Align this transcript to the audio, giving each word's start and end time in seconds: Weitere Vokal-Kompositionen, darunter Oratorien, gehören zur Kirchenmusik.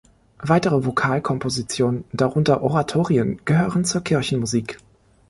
Weitere 0.41 0.83
Vokal-Kompositionen, 0.83 2.05
darunter 2.11 2.63
Oratorien, 2.63 3.39
gehören 3.45 3.85
zur 3.85 4.01
Kirchenmusik. 4.03 4.79